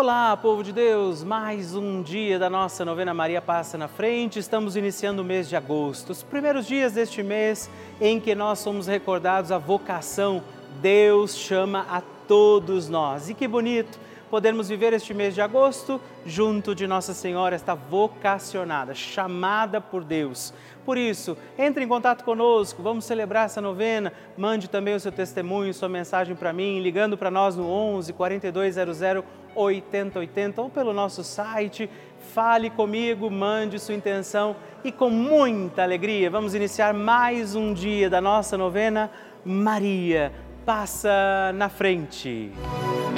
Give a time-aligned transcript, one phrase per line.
[0.00, 1.24] Olá, povo de Deus!
[1.24, 4.38] Mais um dia da nossa novena Maria Passa na Frente.
[4.38, 7.68] Estamos iniciando o mês de agosto, os primeiros dias deste mês
[8.00, 10.40] em que nós somos recordados a vocação.
[10.80, 13.28] Deus chama a todos nós.
[13.28, 13.98] E que bonito
[14.30, 20.54] podermos viver este mês de agosto junto de Nossa Senhora, esta vocacionada, chamada por Deus.
[20.84, 24.12] Por isso, entre em contato conosco, vamos celebrar essa novena.
[24.36, 29.02] Mande também o seu testemunho, sua mensagem para mim, ligando para nós no 11 4200
[29.58, 31.90] 8080 ou pelo nosso site.
[32.32, 38.20] Fale comigo, mande sua intenção e com muita alegria vamos iniciar mais um dia da
[38.20, 39.10] nossa novena.
[39.44, 40.32] Maria
[40.64, 42.52] passa na frente.
[43.14, 43.17] O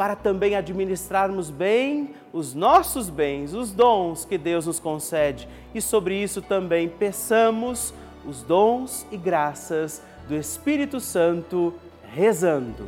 [0.00, 5.46] para também administrarmos bem os nossos bens, os dons que Deus nos concede.
[5.74, 7.92] E sobre isso também peçamos
[8.24, 11.74] os dons e graças do Espírito Santo,
[12.14, 12.86] rezando.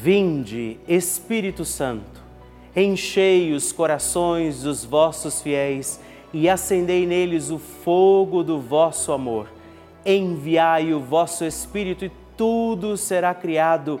[0.00, 2.22] Vinde, Espírito Santo,
[2.76, 5.98] enchei os corações dos vossos fiéis
[6.32, 9.48] e acendei neles o fogo do vosso amor.
[10.06, 14.00] Enviai o vosso Espírito e tudo será criado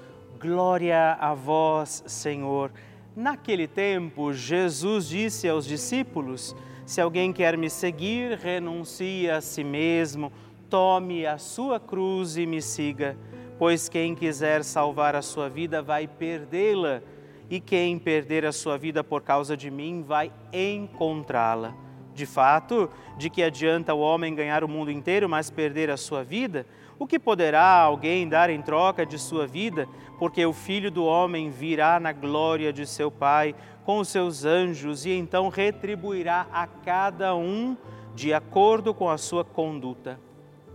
[0.41, 2.71] Glória a vós, Senhor.
[3.15, 10.33] Naquele tempo, Jesus disse aos discípulos: Se alguém quer me seguir, renuncie a si mesmo,
[10.67, 13.15] tome a sua cruz e me siga.
[13.59, 17.03] Pois quem quiser salvar a sua vida vai perdê-la
[17.47, 21.75] e quem perder a sua vida por causa de mim vai encontrá-la.
[22.15, 26.23] De fato, de que adianta o homem ganhar o mundo inteiro, mas perder a sua
[26.23, 26.65] vida?
[27.01, 29.87] O que poderá alguém dar em troca de sua vida?
[30.19, 35.03] Porque o filho do homem virá na glória de seu Pai com os seus anjos
[35.03, 37.75] e então retribuirá a cada um
[38.13, 40.19] de acordo com a sua conduta.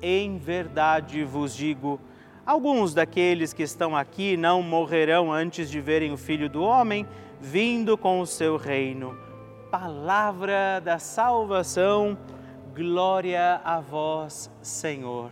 [0.02, 2.00] Em verdade vos digo,
[2.44, 7.06] Alguns daqueles que estão aqui não morrerão antes de verem o Filho do Homem
[7.40, 9.16] vindo com o seu reino.
[9.70, 12.18] Palavra da salvação,
[12.74, 15.30] glória a vós, Senhor.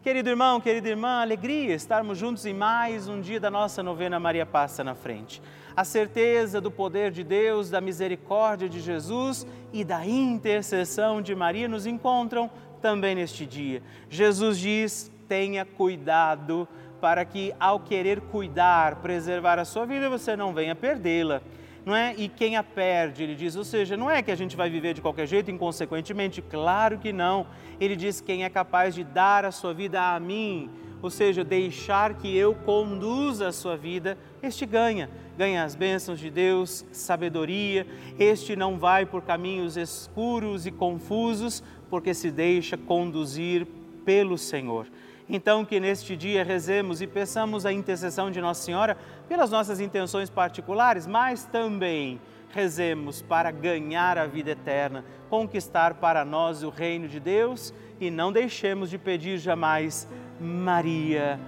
[0.00, 4.46] Querido irmão, querida irmã, alegria estarmos juntos em mais um dia da nossa novena Maria
[4.46, 5.42] Passa na Frente.
[5.74, 11.66] A certeza do poder de Deus, da misericórdia de Jesus e da intercessão de Maria
[11.66, 12.48] nos encontram
[12.80, 13.82] também neste dia.
[14.08, 16.68] Jesus diz: tenha cuidado
[17.00, 21.42] para que, ao querer cuidar, preservar a sua vida, você não venha perdê-la.
[21.88, 22.14] Não é?
[22.18, 24.92] E quem a perde, ele diz, ou seja, não é que a gente vai viver
[24.92, 27.46] de qualquer jeito, inconsequentemente, claro que não.
[27.80, 30.68] Ele diz: quem é capaz de dar a sua vida a mim,
[31.00, 35.08] ou seja, deixar que eu conduza a sua vida, este ganha.
[35.38, 37.86] Ganha as bênçãos de Deus, sabedoria,
[38.18, 43.66] este não vai por caminhos escuros e confusos, porque se deixa conduzir
[44.04, 44.86] pelo Senhor.
[45.28, 48.96] Então, que neste dia rezemos e peçamos a intercessão de Nossa Senhora
[49.28, 52.18] pelas nossas intenções particulares, mas também
[52.50, 58.32] rezemos para ganhar a vida eterna, conquistar para nós o reino de Deus e não
[58.32, 60.08] deixemos de pedir jamais,
[60.40, 61.38] Maria,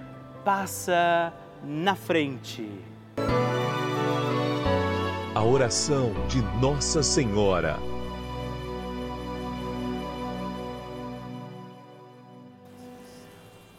[0.45, 1.33] passa
[1.63, 2.69] na frente.
[5.33, 7.90] A oração de Nossa Senhora.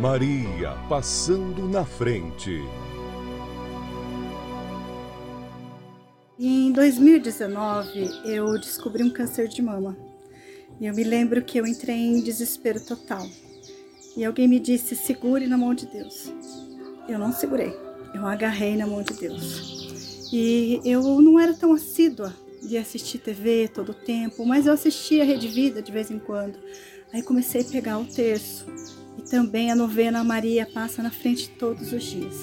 [0.00, 2.62] Maria passando na frente.
[6.38, 9.96] Em 2019, eu descobri um câncer de mama.
[10.78, 13.26] E eu me lembro que eu entrei em desespero total.
[14.14, 16.30] E alguém me disse: segure na mão de Deus.
[17.08, 17.74] Eu não segurei,
[18.14, 20.30] eu agarrei na mão de Deus.
[20.30, 25.24] E eu não era tão assídua de assistir TV todo o tempo, mas eu assistia
[25.24, 26.58] Rede Vida de vez em quando.
[27.14, 28.66] Aí comecei a pegar o terço
[29.28, 32.34] também a novena Maria passa na frente todos os dias.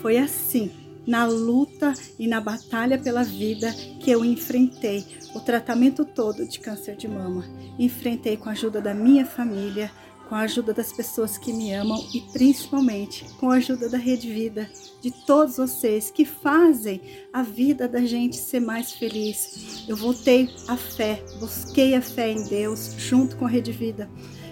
[0.00, 0.70] Foi assim,
[1.06, 6.96] na luta e na batalha pela vida, que eu enfrentei o tratamento todo de câncer
[6.96, 7.44] de mama.
[7.78, 9.90] Enfrentei com a ajuda da minha família,
[10.28, 14.32] com a ajuda das pessoas que me amam e principalmente com a ajuda da Rede
[14.32, 14.70] Vida,
[15.02, 17.00] de todos vocês que fazem
[17.32, 19.84] a vida da gente ser mais feliz.
[19.88, 24.08] Eu voltei à fé, busquei a fé em Deus junto com a Rede Vida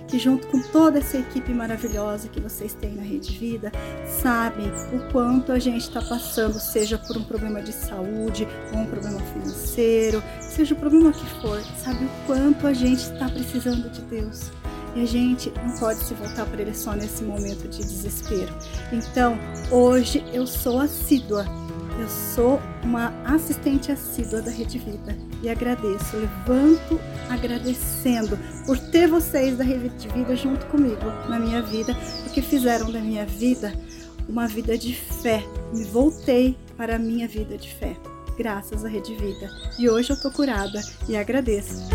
[0.08, 3.70] que junto com toda essa equipe maravilhosa que vocês têm na Rede Vida,
[4.20, 8.86] sabem o quanto a gente está passando, seja por um problema de saúde ou um
[8.86, 14.00] problema financeiro, seja o problema que for, sabe o quanto a gente está precisando de
[14.02, 14.50] Deus.
[14.96, 18.52] E a gente não pode se voltar para Ele só nesse momento de desespero.
[18.90, 19.38] Então,
[19.70, 21.44] hoje eu sou assídua
[21.98, 29.56] eu sou uma assistente assídua da Rede Vida e agradeço, levanto agradecendo por ter vocês
[29.56, 33.72] da Rede Vida junto comigo na minha vida, porque fizeram da minha vida
[34.28, 35.42] uma vida de fé.
[35.72, 37.96] Me voltei para a minha vida de fé,
[38.36, 39.50] graças à Rede Vida.
[39.78, 41.88] E hoje eu estou curada e agradeço.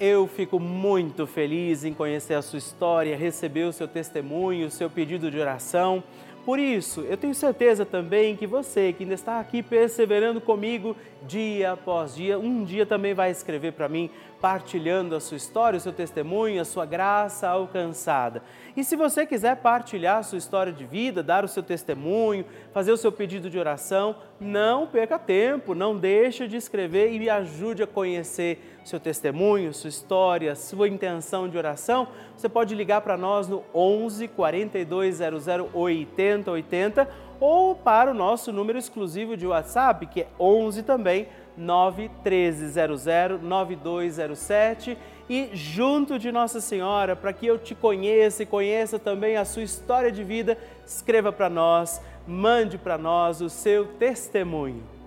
[0.00, 4.88] Eu fico muito feliz em conhecer a sua história, receber o seu testemunho, o seu
[4.88, 6.04] pedido de oração.
[6.44, 11.72] Por isso, eu tenho certeza também que você que ainda está aqui perseverando comigo dia
[11.72, 14.08] após dia, um dia também vai escrever para mim,
[14.40, 18.42] partilhando a sua história, o seu testemunho, a sua graça alcançada.
[18.76, 22.92] E se você quiser partilhar a sua história de vida, dar o seu testemunho, fazer
[22.92, 27.82] o seu pedido de oração, não perca tempo, não deixe de escrever e me ajude
[27.82, 32.08] a conhecer seu testemunho, sua história, sua intenção de oração.
[32.36, 37.08] Você pode ligar para nós no 11 4200 8080
[37.40, 43.04] ou para o nosso número exclusivo de WhatsApp, que é 11 também 91300
[43.42, 44.96] 9207
[45.28, 49.62] e junto de Nossa Senhora, para que eu te conheça e conheça também a sua
[49.62, 54.97] história de vida, escreva para nós, mande para nós o seu testemunho.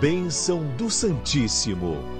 [0.00, 2.19] Bênção do Santíssimo.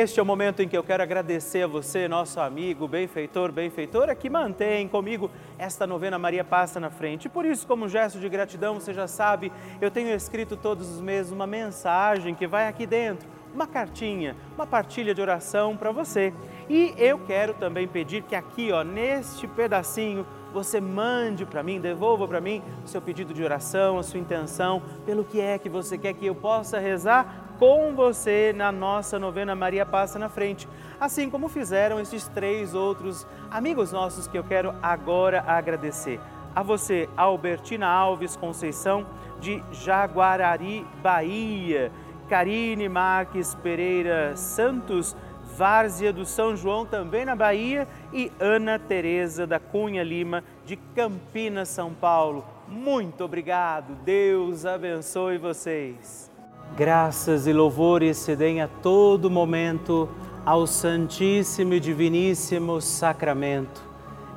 [0.00, 4.14] Este é o momento em que eu quero agradecer a você, nosso amigo, benfeitor, benfeitora,
[4.14, 7.28] que mantém comigo esta novena Maria Passa na Frente.
[7.28, 11.30] Por isso, como gesto de gratidão, você já sabe, eu tenho escrito todos os meses
[11.30, 16.32] uma mensagem que vai aqui dentro, uma cartinha, uma partilha de oração para você.
[16.66, 22.26] E eu quero também pedir que aqui, ó, neste pedacinho, você mande para mim, devolva
[22.26, 25.96] para mim o seu pedido de oração, a sua intenção, pelo que é que você
[25.96, 31.28] quer que eu possa rezar com você na nossa novena Maria Passa na Frente, assim
[31.28, 36.18] como fizeram esses três outros amigos nossos que eu quero agora agradecer.
[36.54, 39.06] A você, Albertina Alves Conceição,
[39.40, 41.92] de Jaguarari, Bahia
[42.30, 45.16] Karine Marques Pereira Santos,
[45.60, 51.68] Várzea do São João, também na Bahia, e Ana Tereza da Cunha Lima, de Campinas,
[51.68, 52.42] São Paulo.
[52.66, 56.30] Muito obrigado, Deus abençoe vocês.
[56.74, 60.08] Graças e louvores se deem a todo momento
[60.46, 63.82] ao Santíssimo e Diviníssimo Sacramento.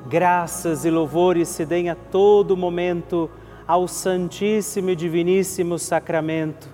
[0.06, 3.30] Graças e louvores se deem a todo momento
[3.66, 6.73] ao Santíssimo e Diviníssimo Sacramento.